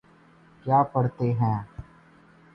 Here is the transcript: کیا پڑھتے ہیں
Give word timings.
کیا 0.65 0.81
پڑھتے 0.93 1.31
ہیں 1.33 1.57